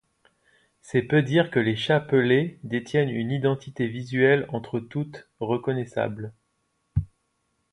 [0.81, 6.33] C’est peu dire que les Chats Pelés détiennent une identité visuelle entre toutes reconnaissable.